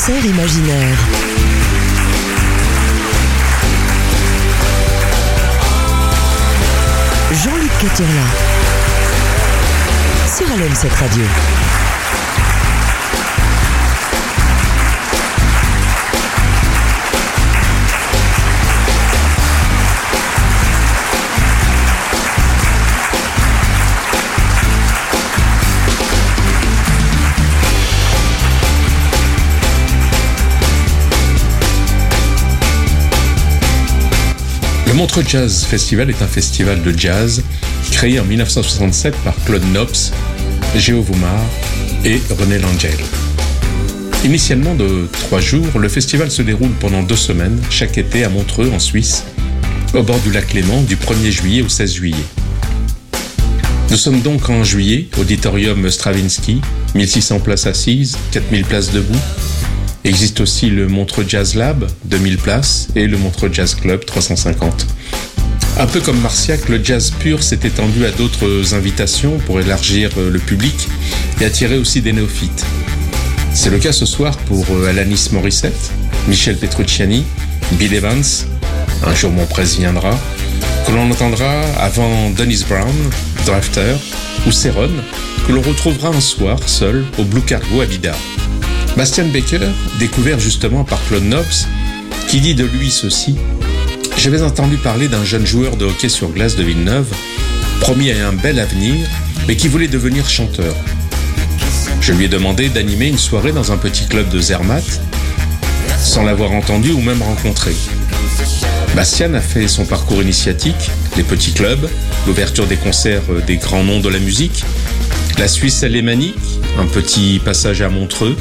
concert 0.00 0.24
imaginaire. 0.24 0.98
Jean-Luc 7.32 7.70
Caturla. 7.78 8.22
Sur 10.26 10.46
LM7 10.46 10.88
Radio. 10.98 11.69
Le 34.90 34.96
Montreux 34.96 35.22
Jazz 35.24 35.66
Festival 35.66 36.10
est 36.10 36.20
un 36.20 36.26
festival 36.26 36.82
de 36.82 36.90
jazz 36.90 37.44
créé 37.92 38.18
en 38.18 38.24
1967 38.24 39.14
par 39.22 39.36
Claude 39.44 39.62
Nobs, 39.72 40.10
Géo 40.74 41.00
Voumar 41.00 41.44
et 42.04 42.20
René 42.36 42.58
Langel. 42.58 42.96
Initialement 44.24 44.74
de 44.74 45.08
trois 45.12 45.38
jours, 45.38 45.78
le 45.78 45.88
festival 45.88 46.28
se 46.28 46.42
déroule 46.42 46.72
pendant 46.80 47.04
deux 47.04 47.14
semaines, 47.14 47.62
chaque 47.70 47.98
été 47.98 48.24
à 48.24 48.30
Montreux, 48.30 48.68
en 48.74 48.80
Suisse, 48.80 49.22
au 49.94 50.02
bord 50.02 50.18
du 50.18 50.32
lac 50.32 50.52
Léman, 50.54 50.82
du 50.82 50.96
1er 50.96 51.30
juillet 51.30 51.62
au 51.62 51.68
16 51.68 51.92
juillet. 51.94 52.24
Nous 53.90 53.96
sommes 53.96 54.22
donc 54.22 54.50
en 54.50 54.64
juillet, 54.64 55.06
auditorium 55.20 55.88
Stravinsky, 55.88 56.60
1600 56.96 57.38
places 57.38 57.66
assises, 57.68 58.18
4000 58.32 58.64
places 58.64 58.90
debout. 58.90 59.20
Existe 60.04 60.40
aussi 60.40 60.70
le 60.70 60.88
Montreux 60.88 61.26
Jazz 61.28 61.54
Lab, 61.54 61.86
2000 62.06 62.38
places, 62.38 62.88
et 62.96 63.06
le 63.06 63.18
Montreux 63.18 63.50
Jazz 63.52 63.74
Club, 63.74 64.04
350. 64.06 64.86
Un 65.78 65.86
peu 65.86 66.00
comme 66.00 66.18
Marciac, 66.20 66.68
le 66.68 66.82
jazz 66.82 67.12
pur 67.18 67.42
s'est 67.42 67.60
étendu 67.64 68.06
à 68.06 68.10
d'autres 68.10 68.74
invitations 68.74 69.38
pour 69.46 69.60
élargir 69.60 70.10
le 70.16 70.38
public 70.38 70.88
et 71.40 71.44
attirer 71.44 71.78
aussi 71.78 72.00
des 72.00 72.12
néophytes. 72.12 72.64
C'est 73.52 73.70
le 73.70 73.78
cas 73.78 73.92
ce 73.92 74.06
soir 74.06 74.36
pour 74.38 74.66
Alanis 74.88 75.28
Morissette, 75.32 75.90
Michel 76.28 76.56
Petrucciani, 76.56 77.24
Bill 77.72 77.94
Evans, 77.94 78.24
un 79.04 79.14
jour 79.14 79.30
mon 79.30 79.46
presse 79.46 79.76
viendra, 79.76 80.18
que 80.86 80.92
l'on 80.92 81.10
entendra 81.10 81.62
avant 81.78 82.30
Dennis 82.30 82.64
Brown, 82.68 82.94
Drafter, 83.44 83.96
ou 84.46 84.50
Céron, 84.50 84.90
que 85.46 85.52
l'on 85.52 85.62
retrouvera 85.62 86.08
un 86.08 86.20
soir 86.20 86.58
seul 86.66 87.04
au 87.18 87.24
Blue 87.24 87.42
Cargo 87.42 87.82
à. 87.82 88.39
Bastian 88.96 89.26
Baker, 89.26 89.60
découvert 89.98 90.38
justement 90.38 90.84
par 90.84 90.98
Claude 91.06 91.24
Nobs, 91.24 91.44
qui 92.28 92.40
dit 92.40 92.54
de 92.54 92.64
lui 92.64 92.90
ceci 92.90 93.36
J'avais 94.16 94.42
entendu 94.42 94.76
parler 94.76 95.08
d'un 95.08 95.24
jeune 95.24 95.46
joueur 95.46 95.76
de 95.76 95.84
hockey 95.84 96.08
sur 96.08 96.30
glace 96.30 96.56
de 96.56 96.62
Villeneuve, 96.62 97.06
promis 97.80 98.10
à 98.10 98.28
un 98.28 98.32
bel 98.32 98.58
avenir, 98.58 99.06
mais 99.48 99.56
qui 99.56 99.68
voulait 99.68 99.88
devenir 99.88 100.28
chanteur. 100.28 100.74
Je 102.00 102.12
lui 102.12 102.24
ai 102.24 102.28
demandé 102.28 102.68
d'animer 102.68 103.06
une 103.08 103.18
soirée 103.18 103.52
dans 103.52 103.72
un 103.72 103.76
petit 103.76 104.06
club 104.06 104.28
de 104.28 104.40
Zermatt, 104.40 105.00
sans 105.98 106.24
l'avoir 106.24 106.52
entendu 106.52 106.90
ou 106.90 107.00
même 107.00 107.22
rencontré. 107.22 107.72
Bastian 108.96 109.34
a 109.34 109.40
fait 109.40 109.68
son 109.68 109.84
parcours 109.84 110.22
initiatique, 110.22 110.90
les 111.16 111.22
petits 111.22 111.52
clubs, 111.52 111.88
l'ouverture 112.26 112.66
des 112.66 112.76
concerts 112.76 113.22
des 113.46 113.56
grands 113.56 113.84
noms 113.84 114.00
de 114.00 114.08
la 114.08 114.18
musique, 114.18 114.64
la 115.38 115.48
Suisse 115.48 115.84
alémanique, 115.84 116.34
un 116.78 116.86
petit 116.86 117.40
passage 117.42 117.82
à 117.82 117.88
Montreux, 117.88 118.36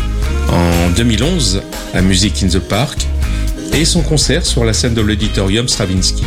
en 0.50 0.90
2011 0.92 1.62
à 1.94 2.02
Music 2.02 2.44
in 2.44 2.48
the 2.48 2.60
Park, 2.60 3.08
et 3.74 3.86
son 3.86 4.02
concert 4.02 4.46
sur 4.46 4.66
la 4.66 4.74
scène 4.74 4.94
de 4.94 5.02
l'auditorium 5.02 5.68
Stravinsky. 5.68 6.24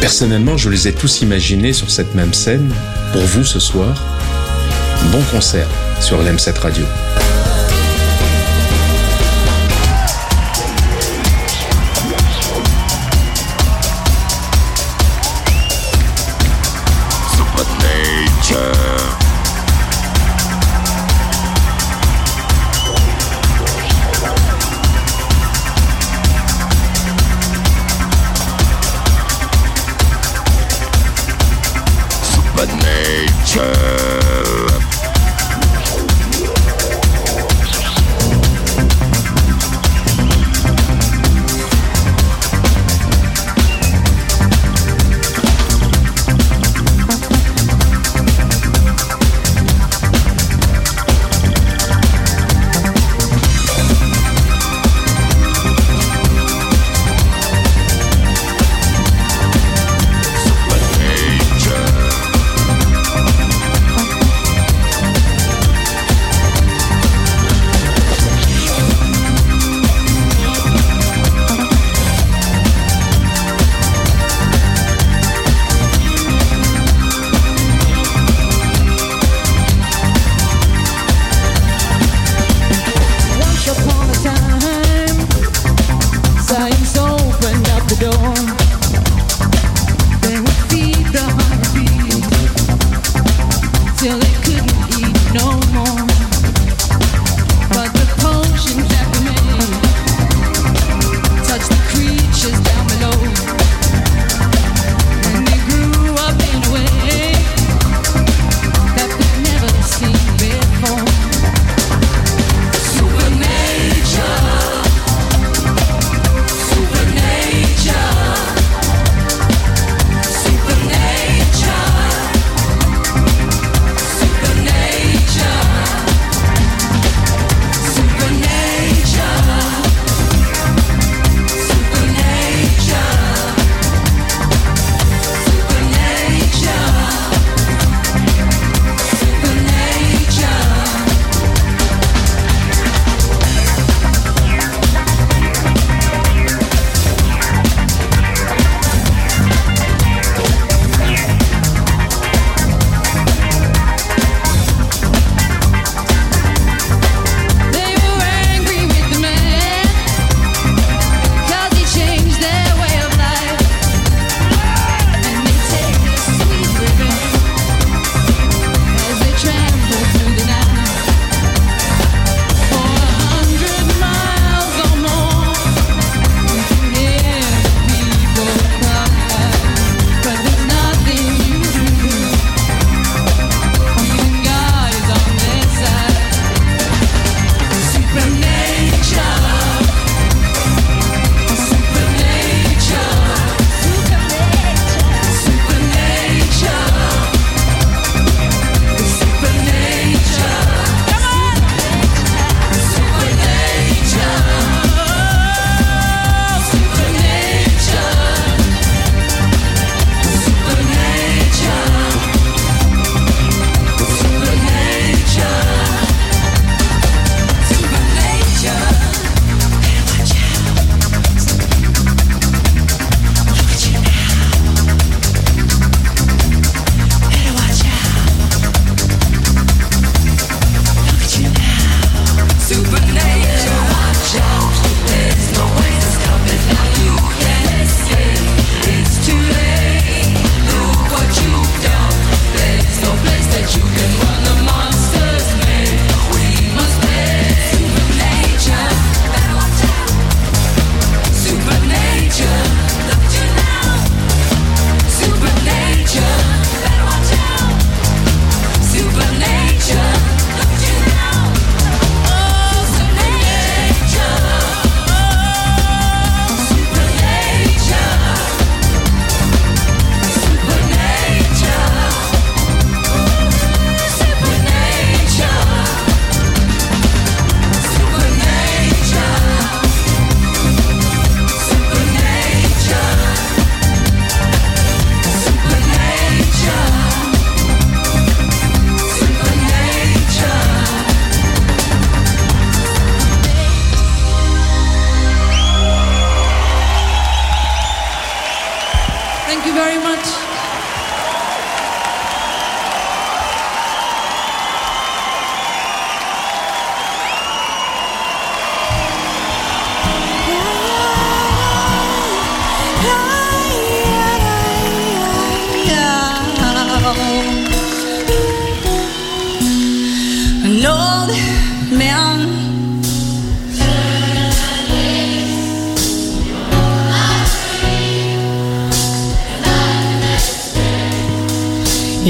Personnellement, 0.00 0.56
je 0.56 0.70
les 0.70 0.88
ai 0.88 0.92
tous 0.92 1.22
imaginés 1.22 1.72
sur 1.72 1.90
cette 1.90 2.14
même 2.14 2.34
scène, 2.34 2.72
pour 3.12 3.22
vous 3.22 3.44
ce 3.44 3.60
soir. 3.60 4.02
Bon 5.12 5.22
concert 5.30 5.68
sur 6.00 6.22
l'M7 6.22 6.58
Radio. 6.58 6.84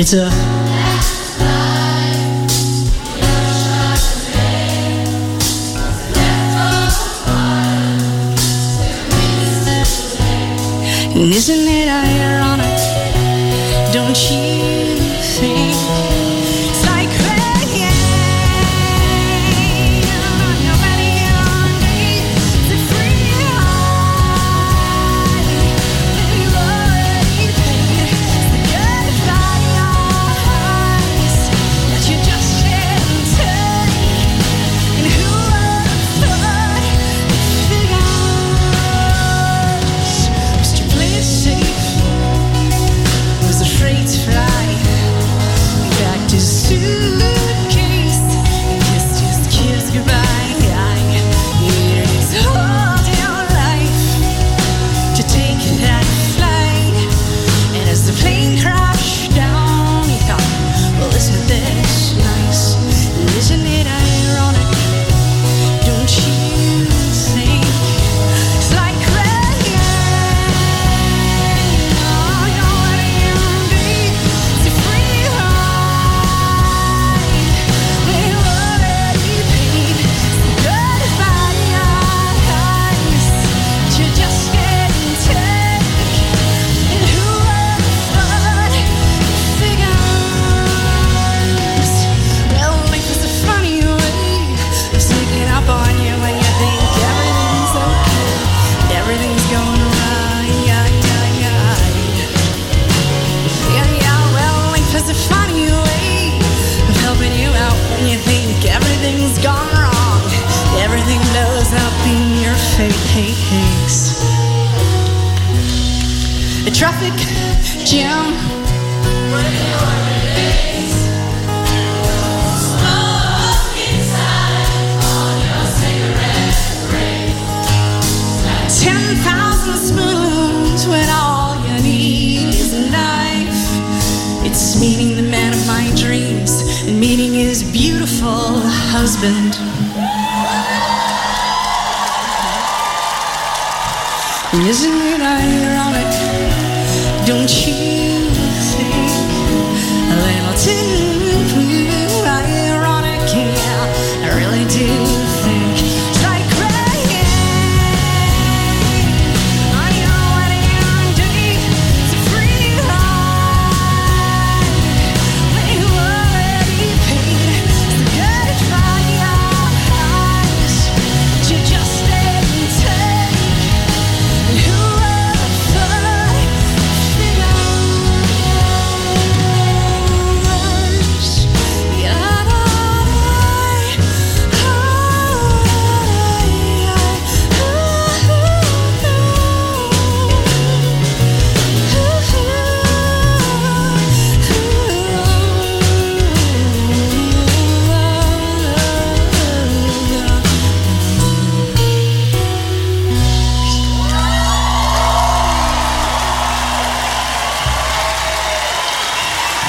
It's 0.01 0.13
a 0.13 0.27
isn't 11.17 11.67
it 11.67 11.89
ironic? 11.89 12.79
Don't 13.93 14.17
you 14.31 14.48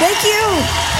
Thank 0.00 0.24
you. 0.24 0.99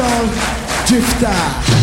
Don't 0.00 1.79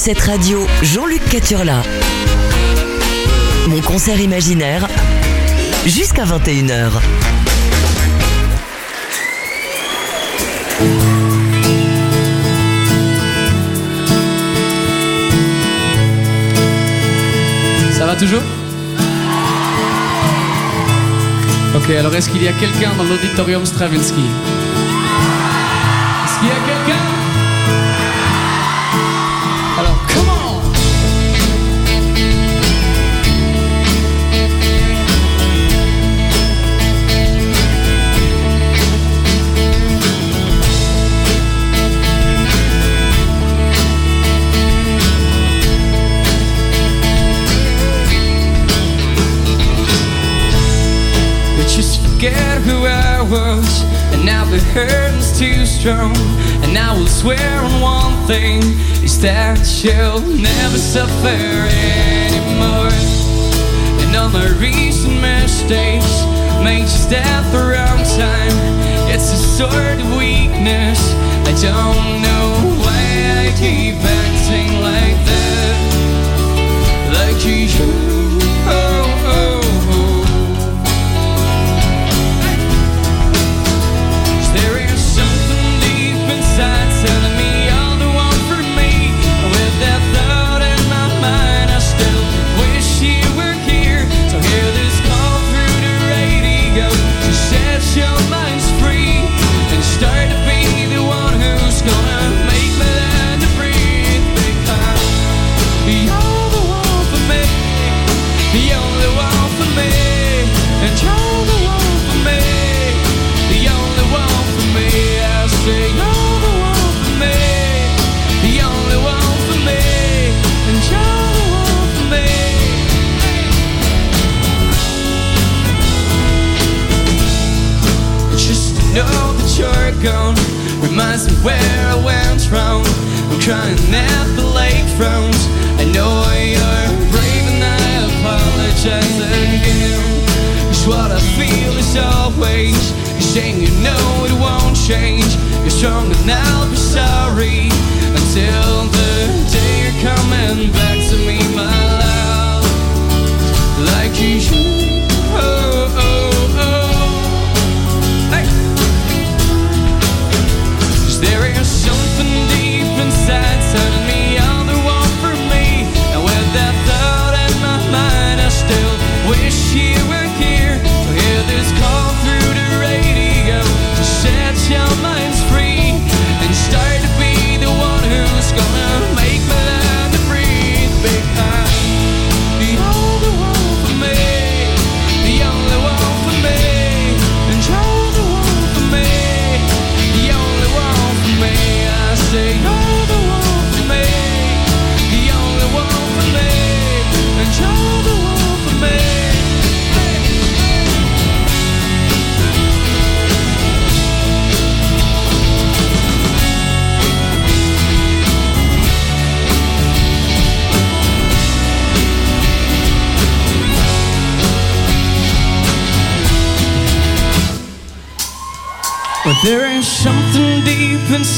cette 0.00 0.20
radio, 0.22 0.66
Jean-Luc 0.80 1.22
Caturla. 1.28 1.82
Mon 3.68 3.82
concert 3.82 4.18
imaginaire, 4.18 4.88
jusqu'à 5.84 6.24
21h. 6.24 6.92
Ça 17.92 18.06
va 18.06 18.16
toujours? 18.16 18.40
Ok, 21.76 21.90
alors 21.90 22.14
est-ce 22.14 22.30
qu'il 22.30 22.42
y 22.42 22.48
a 22.48 22.52
quelqu'un 22.52 22.94
dans 22.96 23.04
l'auditorium 23.04 23.66
Stravinsky? 23.66 24.24
curtain's 54.72 55.38
too 55.38 55.66
strong. 55.66 56.14
And 56.62 56.76
I 56.76 56.92
will 56.96 57.06
swear 57.06 57.50
on 57.64 57.80
one 57.80 58.26
thing 58.26 58.62
is 59.02 59.20
that 59.22 59.64
she'll 59.66 60.20
never 60.20 60.78
suffer 60.78 61.38
anymore. 62.28 62.94
And 64.02 64.16
all 64.16 64.28
my 64.30 64.48
recent 64.58 65.20
mistakes 65.20 66.24
made 66.62 66.82
just 66.82 67.12
at 67.12 67.42
the 67.52 67.58
wrong 67.58 68.02
time. 68.18 68.56
It's 69.12 69.32
a 69.32 69.36
sort 69.36 70.00
of 70.00 70.16
weakness 70.16 71.00
I 71.50 71.52
don't 71.62 72.22
know. 72.22 72.29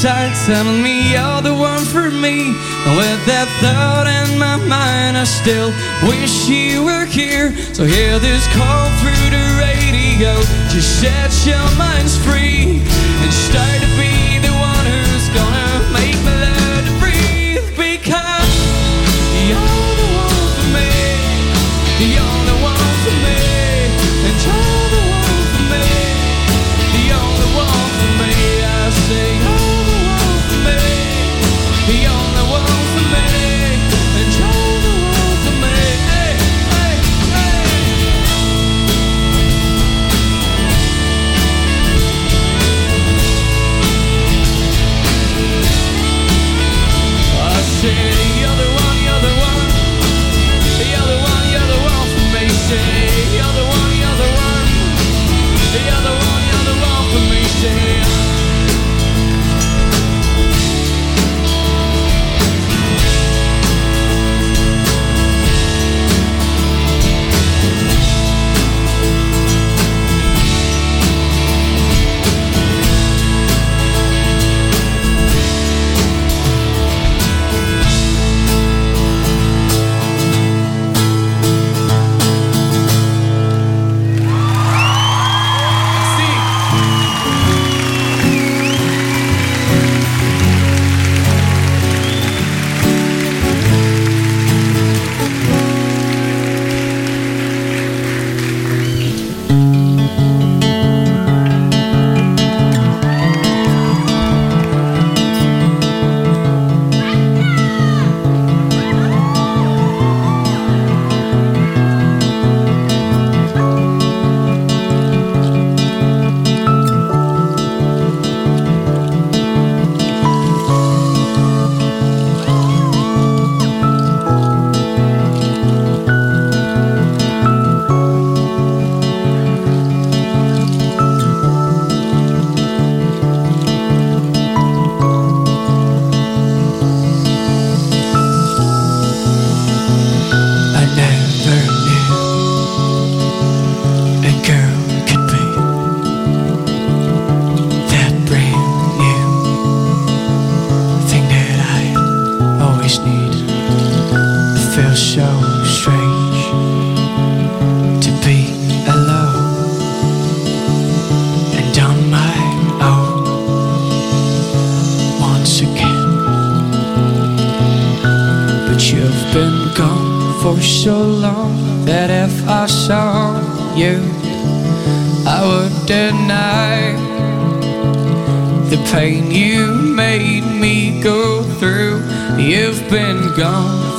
inside 0.03 0.35
telling 0.45 0.83
me 0.83 1.13
you're 1.13 1.41
the 1.41 1.53
one 1.53 1.79
for 1.85 2.11
me. 2.11 2.51
And 2.83 2.97
with 2.97 3.25
that 3.25 3.47
thought 3.63 4.03
in 4.03 4.37
my 4.37 4.57
mind, 4.57 5.15
I 5.15 5.23
still 5.23 5.71
wish 6.03 6.49
you 6.49 6.83
were 6.83 7.05
here. 7.05 7.55
So 7.73 7.85
hear 7.85 8.19
this 8.19 8.43
call 8.51 8.89
through 8.99 9.29
the 9.31 9.45
radio. 9.63 10.35
Just 10.67 10.99
set 10.99 11.31
your 11.47 11.63
minds 11.79 12.17
free. 12.19 12.83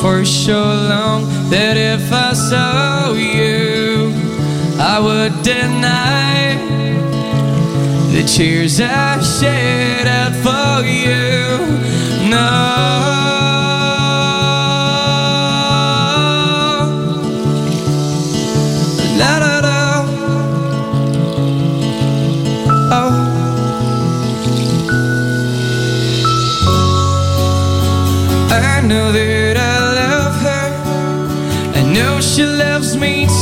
for 0.04 0.22
so 0.22 0.60
long 0.92 1.24
that 1.48 1.78
if 1.78 2.12
I 2.12 2.34
saw 2.34 3.14
you, 3.14 4.12
I 4.78 5.00
would 5.00 5.32
deny 5.42 6.58
the 8.12 8.22
tears 8.24 8.82
I 8.82 9.22
shed 9.22 10.06
out 10.06 10.34
for 10.44 10.86
you. 10.86 12.28
No. 12.28 12.73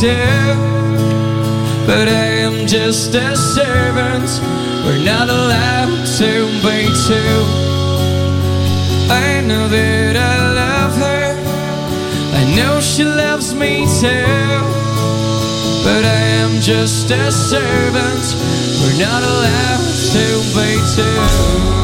Too. 0.03 0.09
But 1.87 2.09
I 2.09 2.27
am 2.43 2.67
just 2.67 3.15
a 3.15 3.37
servant. 3.37 4.29
We're 4.85 5.05
not 5.05 5.29
allowed 5.29 5.95
to 6.19 6.31
be 6.65 6.91
two. 7.07 7.39
I 9.09 9.43
know 9.47 9.69
that 9.69 10.17
I 10.17 10.37
love 10.63 10.95
her. 11.07 11.27
I 12.35 12.43
know 12.57 12.81
she 12.81 13.05
loves 13.05 13.55
me 13.55 13.87
too. 14.01 14.27
But 15.87 16.03
I 16.05 16.23
am 16.43 16.61
just 16.61 17.09
a 17.13 17.31
servant. 17.31 18.25
We're 18.81 18.99
not 18.99 19.23
allowed 19.23 19.87
to 20.15 20.27
be 20.57 20.71
two. 20.97 21.82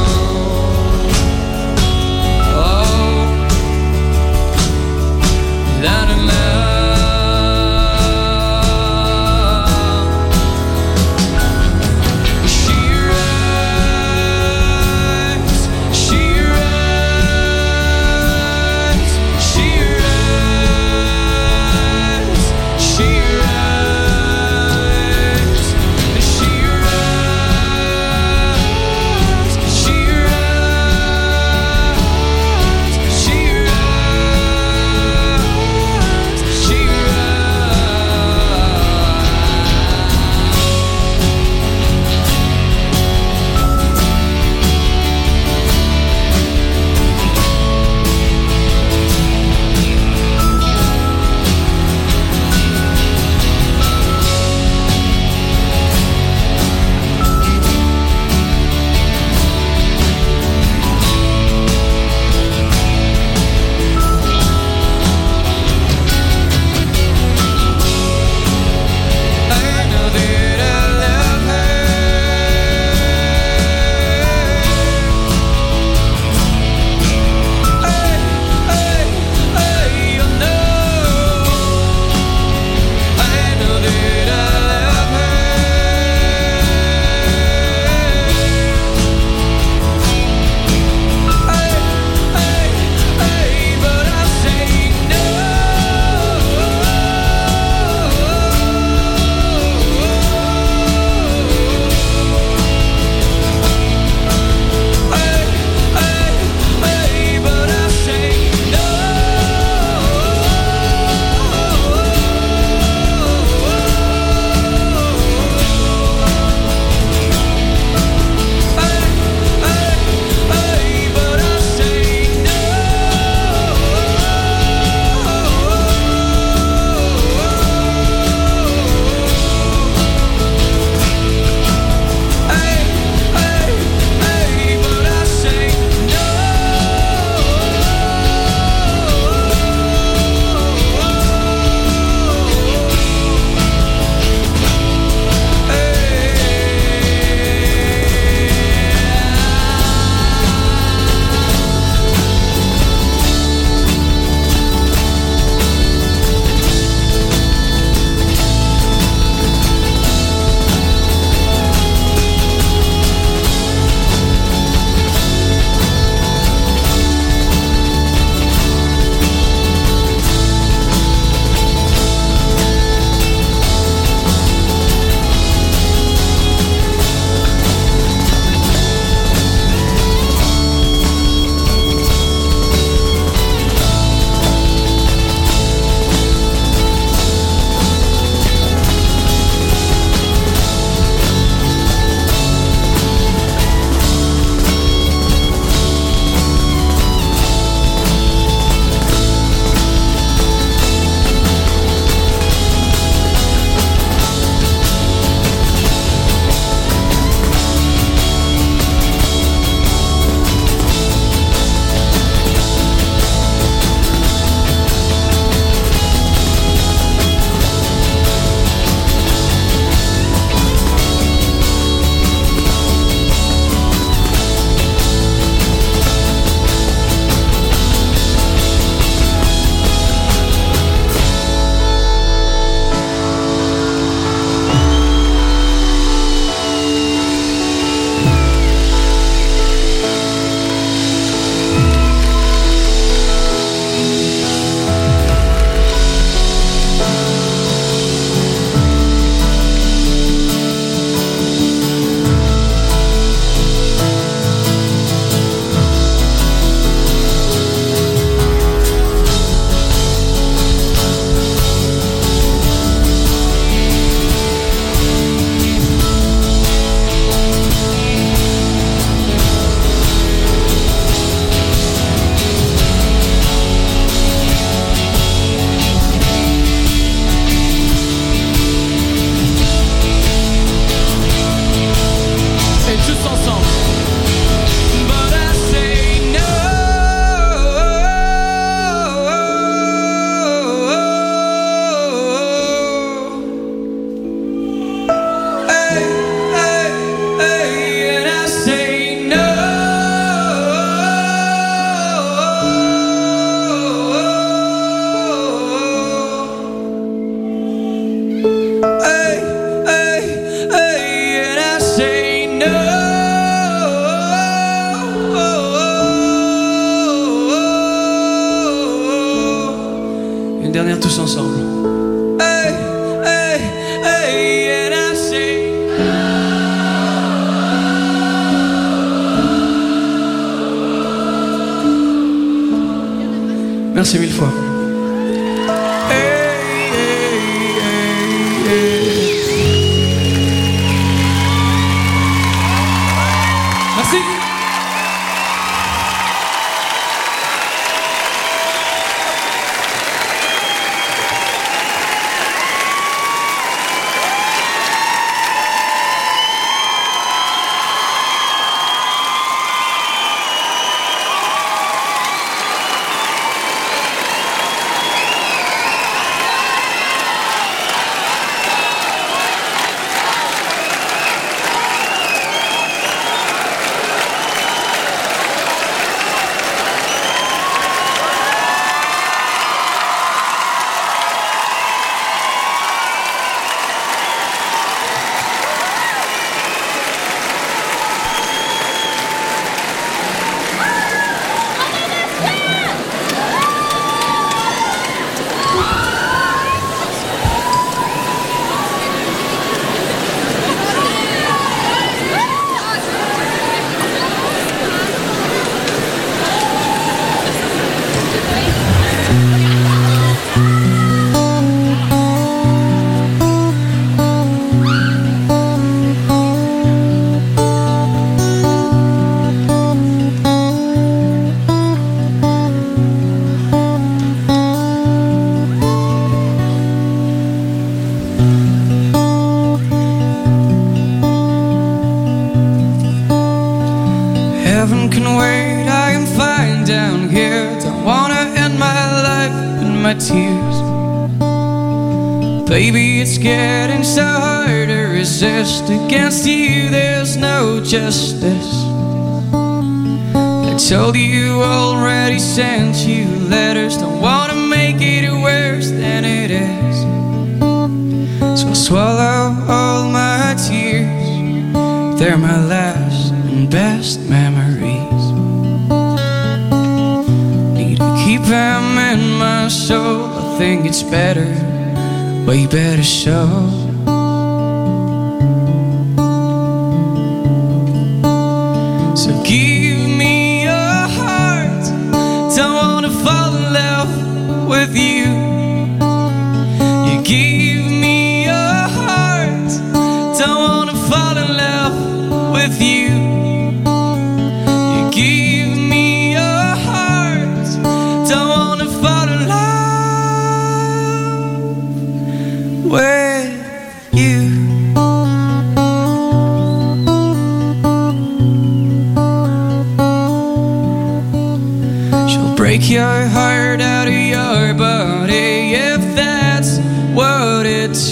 Well, 472.49 472.57
you 472.57 472.67
better 472.67 473.03
show 473.03 473.88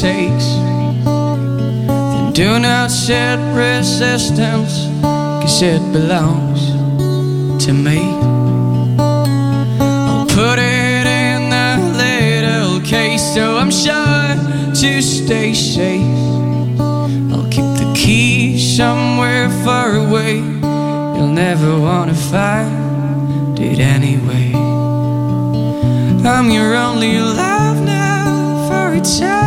takes. 0.01 0.47
Then 1.05 2.33
do 2.33 2.59
not 2.59 2.91
set 2.91 3.39
resistance, 3.55 4.87
cause 5.41 5.63
it 5.63 5.81
belongs 5.93 6.63
to 7.65 7.73
me. 7.73 8.01
I'll 8.99 10.27
put 10.27 10.59
it 10.59 11.07
in 11.07 11.51
that 11.51 11.81
little 11.97 12.81
case 12.81 13.23
so 13.35 13.57
I'm 13.57 13.71
sure 13.71 14.35
to 14.75 15.03
stay 15.03 15.55
safe. 15.55 16.21
I'll 17.33 17.49
keep 17.51 17.71
the 17.83 17.93
key 17.97 18.59
somewhere 18.59 19.49
far 19.65 19.97
away. 19.97 20.37
You'll 20.37 21.37
never 21.47 21.79
wanna 21.81 22.15
find 22.15 23.59
it 23.59 23.79
anyway. 23.79 24.53
I'm 26.27 26.51
your 26.51 26.75
only 26.75 27.19
love 27.19 27.83
now 27.83 28.69
for 28.69 28.95
eternity. 28.95 29.46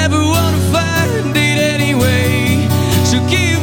never 0.00 0.20
wanna 0.34 0.62
find 0.74 1.36
it 1.36 1.58
anyway. 1.74 2.68
So 3.10 3.18
give. 3.28 3.57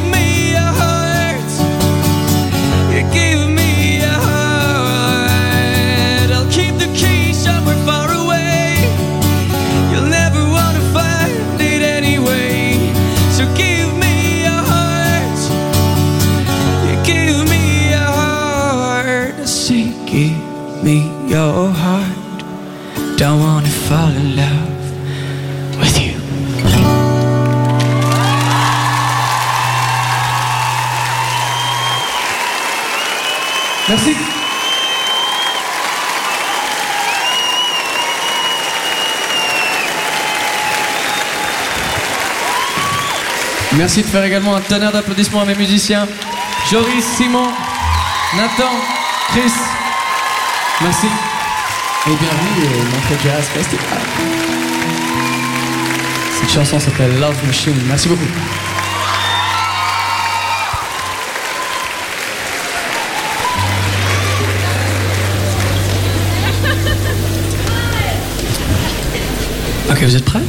Merci 43.86 44.02
de 44.02 44.08
faire 44.08 44.24
également 44.24 44.56
un 44.56 44.60
tonnerre 44.60 44.90
d'applaudissements 44.90 45.42
à 45.42 45.44
mes 45.44 45.54
musiciens. 45.54 46.08
Joris, 46.68 47.04
Simon, 47.16 47.46
Nathan, 48.36 48.72
Chris. 49.28 49.52
Merci. 50.82 51.06
Et 51.06 52.10
bienvenue 52.10 52.66
au 52.66 52.82
Montreux 52.82 53.16
Jazz 53.22 53.44
Festival. 53.44 53.98
Cette 56.32 56.50
chanson 56.50 56.80
s'appelle 56.80 57.16
Love 57.20 57.36
Machine. 57.46 57.76
Merci 57.86 58.08
beaucoup. 58.08 58.24
Ok, 69.88 70.02
vous 70.02 70.16
êtes 70.16 70.24
prêts? 70.24 70.42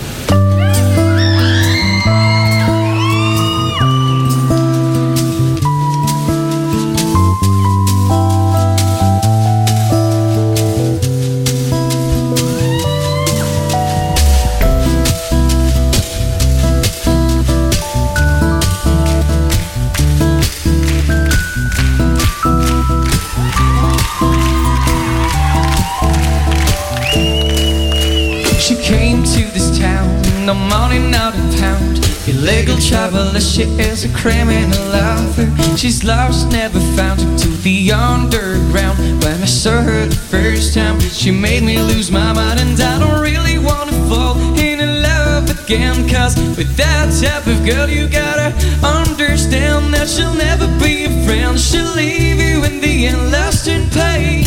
She 33.42 33.64
is 33.80 34.04
a 34.06 34.10
criminal 34.10 34.86
lover. 34.90 35.48
She's 35.78 36.04
lost, 36.04 36.52
never 36.52 36.80
found 36.96 37.20
to 37.40 37.48
the 37.62 37.92
underground. 37.92 38.98
When 39.24 39.42
I 39.42 39.46
saw 39.46 39.82
her 39.82 40.06
the 40.06 40.16
first 40.16 40.74
time 40.74 41.00
She 41.00 41.32
made 41.32 41.64
me 41.64 41.80
lose 41.80 42.10
my 42.12 42.34
mind. 42.34 42.60
And 42.60 42.80
I 42.80 43.00
don't 43.00 43.22
really 43.22 43.60
wanna 43.60 43.94
fall 44.10 44.36
in 44.58 44.80
love 45.02 45.50
again 45.50 46.10
Cause 46.10 46.36
with 46.58 46.76
that 46.78 47.08
type 47.22 47.46
of 47.48 47.66
girl 47.66 47.88
you 47.88 48.08
gotta 48.08 48.50
understand 48.86 49.94
That 49.94 50.08
she'll 50.08 50.34
never 50.34 50.68
be 50.80 51.06
a 51.06 51.26
friend. 51.26 51.60
She'll 51.60 51.94
leave 51.96 52.40
you 52.40 52.64
in 52.64 52.82
the 52.82 53.08
end 53.08 53.32
lost 53.32 53.68
in 53.68 53.90
pain. 53.90 54.46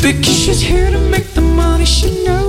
Because 0.00 0.38
she's 0.42 0.60
here 0.60 0.90
to 0.90 0.98
make 1.10 1.34
the 1.34 1.42
money. 1.42 1.84
She 1.84 2.24
knows 2.24 2.47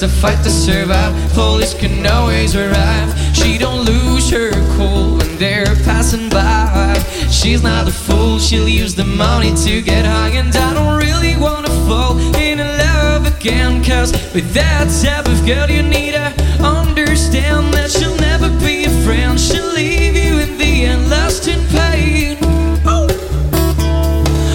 to 0.00 0.08
fight 0.08 0.42
to 0.42 0.48
survive. 0.48 1.12
Police 1.34 1.74
can 1.74 2.06
always 2.06 2.56
arrive. 2.56 3.36
She 3.36 3.58
don't 3.58 3.84
lose 3.84 4.30
her 4.30 4.50
cool 4.76 5.18
when 5.18 5.36
they're 5.36 5.76
passing 5.84 6.30
by. 6.30 6.94
She's 7.30 7.62
not 7.62 7.86
a 7.86 7.90
fool. 7.90 8.38
She'll 8.38 8.66
use 8.66 8.94
the 8.94 9.04
money 9.04 9.52
to 9.56 9.82
get 9.82 10.06
high. 10.06 10.30
And 10.30 10.56
I 10.56 10.72
don't 10.72 10.96
really 10.96 11.36
wanna 11.36 11.68
fall 11.86 12.16
in 12.36 12.58
love 12.58 13.26
again. 13.26 13.84
Cause 13.84 14.12
with 14.32 14.50
that 14.54 14.88
type 15.02 15.28
of 15.28 15.44
girl, 15.44 15.68
you 15.70 15.82
need 15.82 16.12
to 16.12 16.32
understand 16.64 17.74
that 17.74 17.90
she'll 17.90 18.16
never 18.16 18.48
be 18.64 18.84
a 18.84 18.90
friend. 19.04 19.38
She'll 19.38 19.70
leave 19.74 20.16
you 20.16 20.38
in 20.38 20.56
the 20.56 20.84
end, 20.86 21.10
lost 21.10 21.46
in 21.46 21.60
pain. 21.76 22.38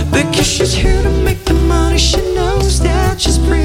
Because 0.10 0.48
she's 0.48 0.74
here 0.74 1.04
to 1.04 1.12
make 1.24 1.46
the 1.46 1.54
money. 1.54 2.00
She 2.00 2.18
knows 2.34 2.80
that 2.80 3.22
she's 3.22 3.38
pretty. 3.38 3.65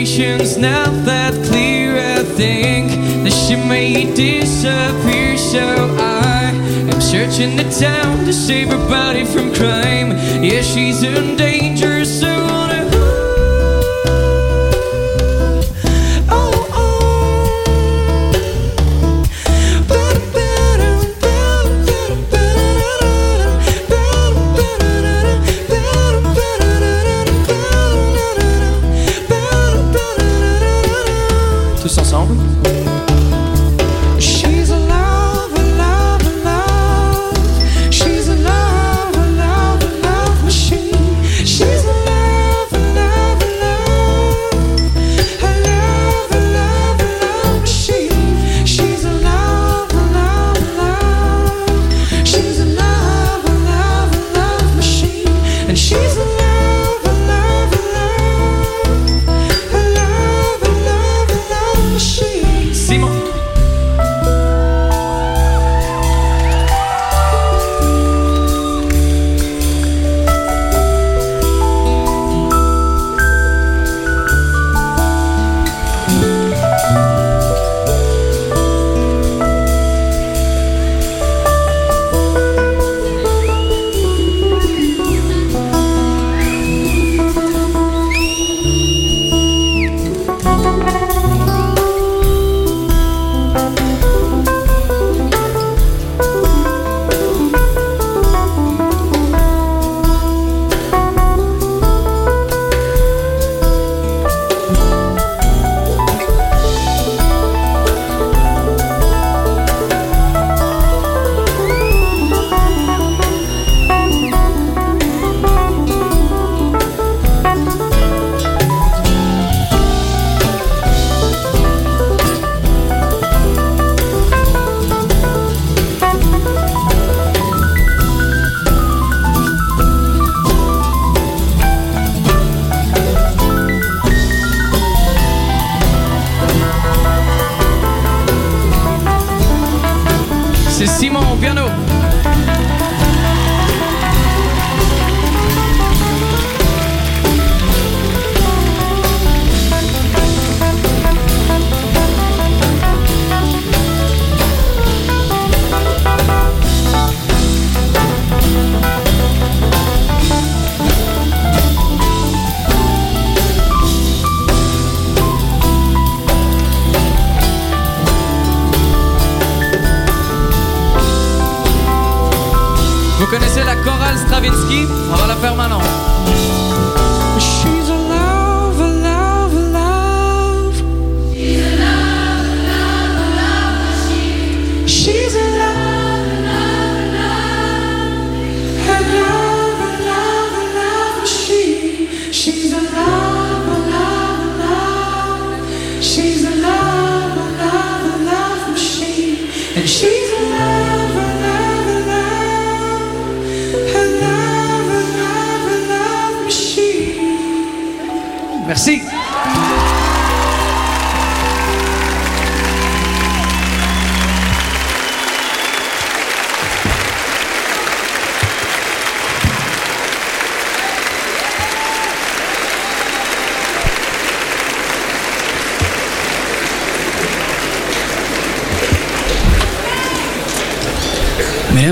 Situation's 0.00 0.56
not 0.56 0.88
that 1.04 1.34
clear, 1.44 1.98
I 1.98 2.22
think 2.22 2.88
that 3.22 3.32
she 3.32 3.54
may 3.54 4.04
disappear. 4.14 5.36
So 5.36 5.60
I 5.98 6.52
am 6.90 7.00
searching 7.02 7.54
the 7.54 7.68
town 7.78 8.24
to 8.24 8.32
save 8.32 8.68
her 8.68 8.88
body 8.88 9.26
from 9.26 9.52
crime. 9.52 10.12
Yeah, 10.42 10.62
she's 10.62 11.02
in 11.02 11.36
danger, 11.36 12.06
so 12.06 12.29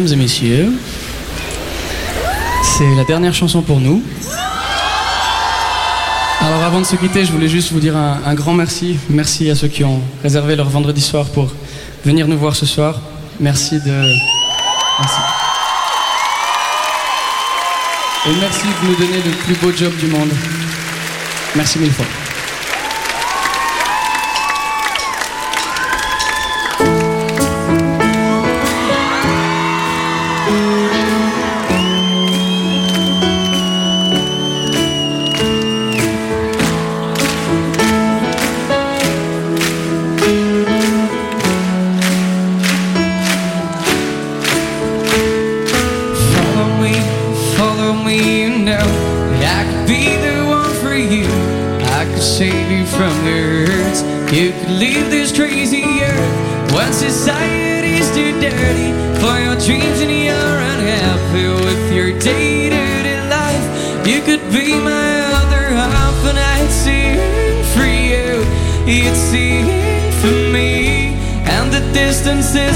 mesdames 0.08 0.20
et 0.20 0.22
messieurs. 0.22 0.72
C'est 2.62 2.94
la 2.94 3.04
dernière 3.04 3.34
chanson 3.34 3.62
pour 3.62 3.80
nous. 3.80 4.02
Alors 6.40 6.62
avant 6.62 6.80
de 6.80 6.86
se 6.86 6.96
quitter, 6.96 7.24
je 7.24 7.32
voulais 7.32 7.48
juste 7.48 7.72
vous 7.72 7.80
dire 7.80 7.96
un, 7.96 8.20
un, 8.24 8.34
grand 8.34 8.54
merci. 8.54 8.98
Merci 9.10 9.50
à 9.50 9.54
ceux 9.54 9.68
qui 9.68 9.84
ont 9.84 10.00
réservé 10.22 10.56
leur 10.56 10.68
vendredi 10.68 11.00
soir 11.00 11.26
pour 11.26 11.52
venir 12.04 12.28
nous 12.28 12.38
voir 12.38 12.54
ce 12.54 12.64
soir. 12.64 13.00
Merci 13.40 13.76
de... 13.80 14.02
Merci. 15.00 15.20
Et 18.26 18.40
merci 18.40 18.66
de 18.66 18.88
nous 18.88 18.94
donner 18.94 19.22
le 19.24 19.30
plus 19.30 19.54
beau 19.56 19.72
job 19.76 19.92
du 19.96 20.06
monde. 20.06 20.30
Merci 21.56 21.78
mille 21.78 21.92
fois. 21.92 22.06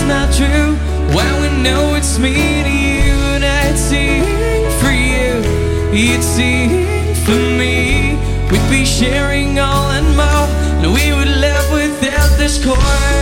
it's 0.02 0.08
not 0.08 0.32
true. 0.32 0.74
Why 1.14 1.28
we 1.40 1.62
know 1.62 1.94
it's 1.94 2.18
me 2.18 2.34
to 2.34 2.70
you, 2.70 3.12
and 3.34 3.44
I'd 3.44 3.78
sing 3.78 4.22
for 4.80 4.90
you, 4.90 5.42
you'd 5.92 6.22
sing 6.22 7.14
for 7.24 7.38
me. 7.58 8.16
We'd 8.50 8.70
be 8.70 8.84
sharing 8.84 9.58
all 9.58 9.90
and 9.90 10.16
more, 10.16 10.48
and 10.82 10.92
we 10.92 11.12
would 11.12 11.28
live 11.28 11.70
without 11.72 12.36
this 12.38 12.62
core. 12.64 13.21